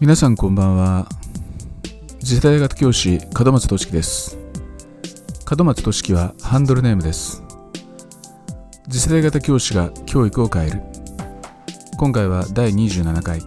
[0.00, 1.08] 皆さんこんばんは。
[2.20, 4.38] 次世代型教師門松俊樹です。
[5.50, 7.42] 門松俊樹はハンドルネームです。
[8.88, 10.82] 次世代型教師が教育を変える。
[11.98, 13.42] 今回は第27回。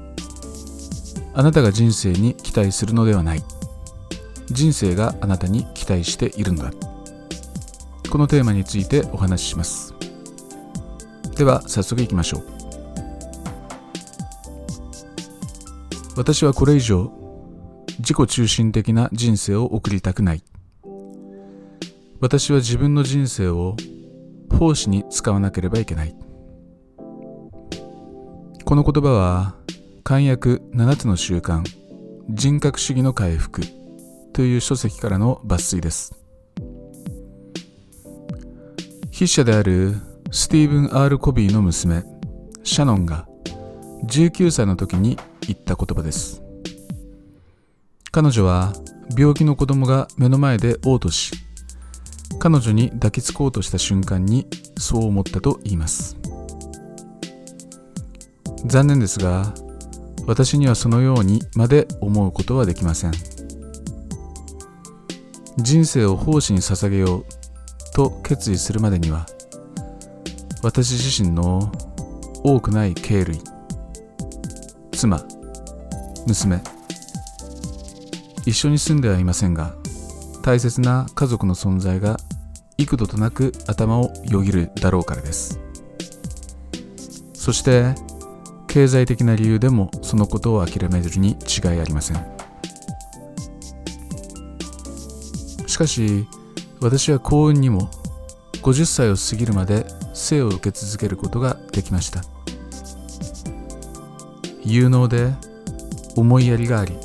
[1.34, 3.44] あなたが人生に期待するのではない。
[4.48, 6.72] 人生があなたに期待しているのだ。
[8.10, 9.94] このテーマについてお話しします。
[11.38, 12.61] では早速いきましょう。
[16.18, 17.12] 私はこれ以上
[18.00, 20.44] 自己中心的な人生を送りたくない。
[22.20, 23.76] 私は自分の人生を
[24.50, 26.16] 奉仕に使わなければいけない。
[28.66, 29.56] この言葉は
[30.04, 31.64] 簡約7つの習慣
[32.30, 33.62] 人格主義の回復
[34.34, 36.16] という書籍からの抜粋です。
[39.12, 39.96] 筆者である
[40.32, 42.04] スティーブン・アール・コビーの娘
[42.64, 43.28] シャノンが
[44.08, 45.18] 19歳の時に
[45.52, 46.42] 言った言葉です。
[48.12, 48.74] 彼女は
[49.18, 51.32] 病気の子供が目の前で嘔吐し
[52.40, 56.18] 彼女に抱きつこうとした瞬間にそう思ったと言います。
[58.66, 59.54] 残念ですが
[60.28, 63.12] 私にはそのようにまで思うことはできません。
[65.58, 67.26] 人生を奉仕に捧げよう
[67.94, 69.26] と決意するまでには
[70.64, 71.72] 私自身の
[72.44, 73.40] 多くない経類
[74.92, 75.24] 妻
[76.28, 76.62] 娘。
[78.46, 79.76] 一緒に住んではいませんが
[80.42, 82.18] 大切な家族の存在が
[82.78, 85.60] 幾度となく頭をよぎるだろうからです。
[87.34, 87.96] そして
[88.68, 92.26] 経済的な理由でもそのことを諦めるに違いありません。
[95.68, 96.28] しかし
[96.80, 97.90] 私は幸運にも
[98.62, 102.22] 50歳を過ぎるまで生を受け続けることができました。
[104.64, 105.34] 有能で
[106.16, 106.98] 思いやりがあり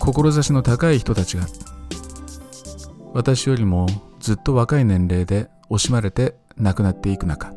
[0.00, 1.46] 志の高い人たちが
[3.14, 3.86] 私よりも
[4.20, 7.52] ずっと若い年齢で惜しまれて亡くなっていく中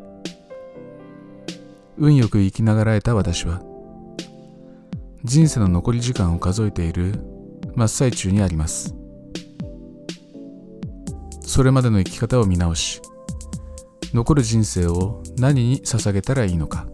[1.98, 3.62] 運よく生きながらえた私は
[5.24, 7.20] 人生の残り時間を数えている
[7.76, 8.94] 真っ最中にあります。
[11.52, 13.02] それまでの生き方を見直し
[14.14, 16.86] 残る人生を何に捧げたらいいのか。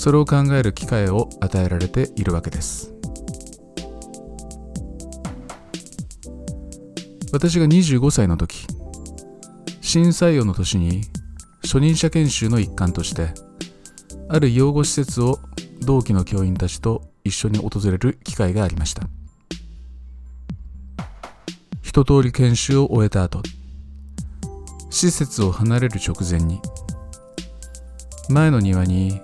[0.00, 2.94] それを考える機会を与えられているわけです。
[7.34, 8.66] 私が25歳の時
[9.82, 11.02] 新採用の年に
[11.62, 13.34] 初任者研修の一環として
[14.30, 15.38] ある養護施設を
[15.80, 19.02] 同期の教員たちと一緒に訪れる機会がありました。
[21.82, 23.42] 一通り研修を終えた後
[24.88, 26.58] 施設を離れる直前に
[28.30, 29.20] 前の庭に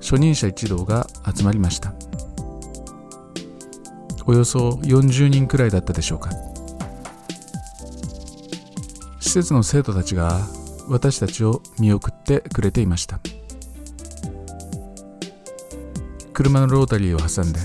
[0.00, 1.92] 初任者一同が集まりました。
[4.26, 6.30] およそ40人くらいだったでしょうか。
[9.20, 10.40] 施設の生徒たちが
[10.88, 13.20] 私たちを見送ってくれていました。
[16.32, 17.58] 車のロータリーを挟んで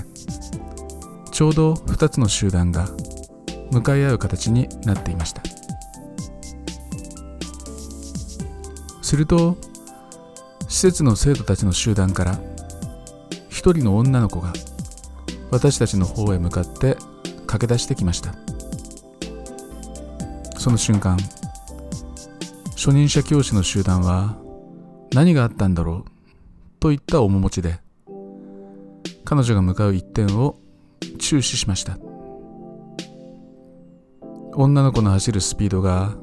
[1.30, 2.88] ちょうど2つの集団が
[3.70, 5.42] 向かい合う形になっていました。
[9.00, 9.56] すると
[10.74, 12.40] 施設の生徒たちの集団から
[13.48, 14.52] 一人の女の子が
[15.52, 16.96] 私たちの方へ向かって
[17.46, 18.34] 駆け出してきました。
[20.58, 21.16] その瞬間
[22.72, 24.36] 初任者教師の集団は
[25.12, 26.10] 何があったんだろう
[26.80, 27.78] といった面持ちで
[29.24, 30.58] 彼女が向かう一点を
[31.20, 31.98] 注視しました。
[34.56, 36.16] 女の子の走るスピードが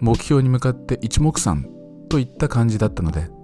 [0.00, 1.66] 目標に向かって一目散
[2.10, 3.34] といった感じだったので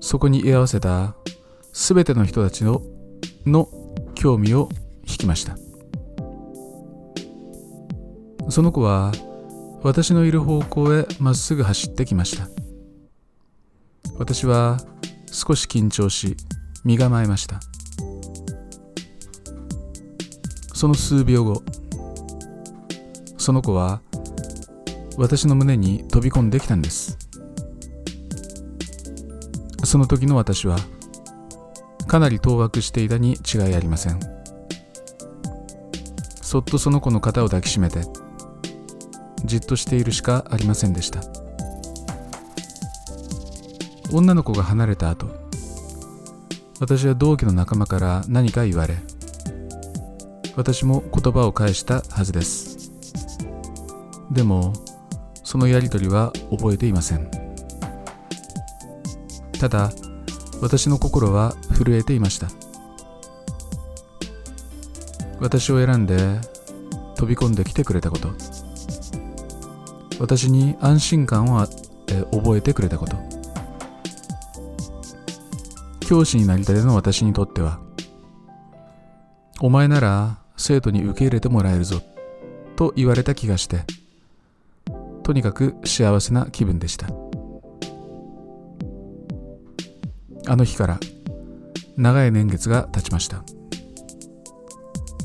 [0.00, 1.14] そこに居合わせた
[1.72, 2.82] 全ての人たちの
[3.46, 3.68] の
[4.14, 4.68] 興味を
[5.06, 5.56] 引きました。
[8.50, 9.12] その子は
[9.82, 12.48] 私のいる方向へまっすぐ走ってきました。
[14.18, 14.78] 私は
[15.30, 16.36] 少し緊張し
[16.84, 17.60] 身構えました。
[20.74, 21.62] その数秒後
[23.36, 24.00] その子は
[25.16, 27.27] 私の胸に飛び込んできたんです。
[29.84, 30.76] その時の私は
[32.06, 34.20] かなり当惑していたに違いありません。
[36.42, 38.00] そっとその子の肩を抱きしめて
[39.44, 41.20] じっとしているしかありませんでした。
[44.10, 45.26] 女の子が離れた後
[46.80, 48.96] 私は同期の仲間から何か言われ
[50.56, 52.90] 私も言葉を返したはずです。
[54.30, 54.72] でも
[55.44, 57.47] そのやりとりは覚えていません。
[59.58, 59.90] ただ
[60.60, 62.48] 私の心は震えていました。
[65.40, 66.16] 私を選んで
[67.16, 68.30] 飛び込んできてくれたこと。
[70.18, 71.66] 私に安心感を
[72.08, 73.38] え覚えてくれたこと。
[76.08, 77.80] 教師になりたての私にとっては
[79.60, 82.00] お前なら生徒に受け入れてもらえるぞ
[82.76, 83.84] と言われた気がして
[85.22, 87.27] とにかく幸せな気分でした。
[90.48, 90.98] あの日から
[91.96, 93.44] 長い年月が経ちました。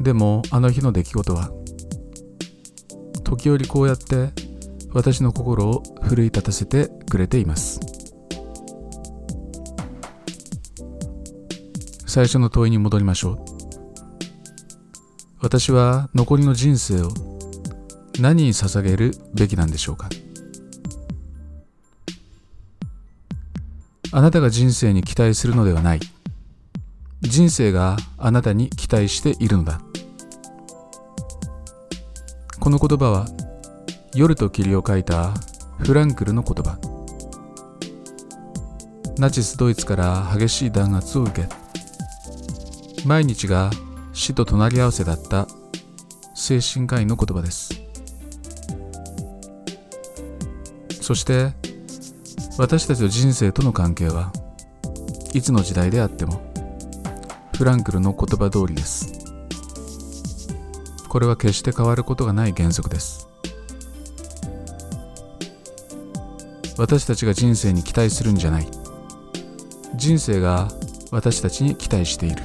[0.02, 1.50] でもあの日の出来事は
[3.24, 4.32] 時折こうやって
[4.92, 7.80] 私の心を奮い立たせてくれています。
[12.06, 13.38] 最初の問いに戻りましょう。
[15.42, 17.10] 私は残りの人生を
[18.20, 20.10] 何に捧げるべきなんでしょうか。
[24.16, 26.00] あなたが人生に期待するのではない。
[27.22, 29.82] 人生があなたに期待しているのだ。
[32.60, 33.26] この言葉は
[34.14, 35.34] 夜と霧を書いた
[35.80, 36.78] フランクルの言葉。
[39.18, 41.48] ナチスドイツから激しい弾圧を受け
[43.08, 43.72] 毎日が
[44.14, 45.48] 死と隣り合わせだった
[46.36, 47.82] 精神科医の言葉です。
[51.02, 51.63] そして
[52.58, 54.32] 私たちの人生との関係は
[55.34, 56.54] いつの時代であっても
[57.58, 59.12] フランクルの言葉通りです。
[61.10, 63.28] これは決して変わることがない原則です。
[66.78, 68.68] 私たちが人生に期待するんじゃない。
[69.96, 70.70] 人生が
[71.12, 72.44] 私たちに期待している。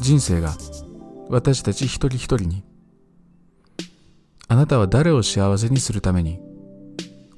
[0.00, 0.54] 人生が
[1.28, 2.64] 私たち一人一人に
[4.48, 6.53] あなたは誰を幸せにするために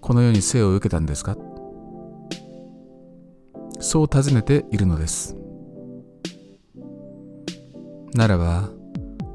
[0.07, 1.37] この世に生を受けたんですか？
[3.81, 5.35] そう尋ねているのです。
[8.15, 8.71] ならば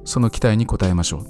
[0.06, 1.26] その期待に応えましょう。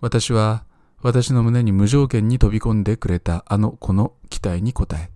[0.00, 0.64] 私は
[1.02, 5.10] 私の胸に無条件に飛び込んでくれたあの子の期待に応え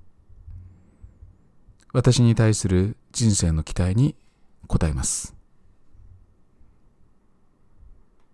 [1.94, 4.16] 私に対する人生の期待に
[4.68, 5.34] 応えます。